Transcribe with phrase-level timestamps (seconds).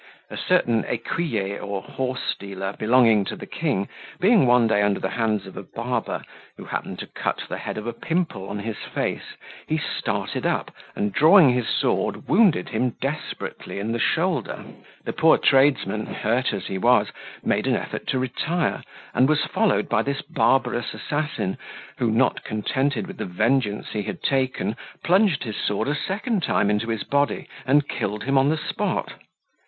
[0.31, 3.87] A certain ecuyer, or horsedealer, belonging to the king,
[4.19, 6.23] being one day under the hands of a barber,
[6.57, 9.35] who happened to cut the head of a pimple on his face,
[9.67, 14.65] he started up, and drawing his sword, wounded him desperately in the shoulder.
[15.03, 17.11] The poor tradesman, hurt as he was,
[17.43, 18.81] made an effort to retire,
[19.13, 21.59] and was followed by this barbarous assassin,
[21.99, 26.71] who, not contented with the vengeance he had taken, plunged his sword a second time
[26.71, 29.13] into his body, and killed him on the spot.